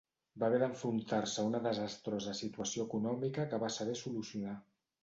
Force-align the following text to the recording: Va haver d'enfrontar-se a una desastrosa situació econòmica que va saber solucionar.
Va 0.43 0.45
haver 0.45 0.61
d'enfrontar-se 0.63 1.37
a 1.43 1.45
una 1.51 1.61
desastrosa 1.67 2.35
situació 2.43 2.87
econòmica 2.91 3.49
que 3.55 3.65
va 3.67 3.75
saber 3.79 3.99
solucionar. 4.07 4.61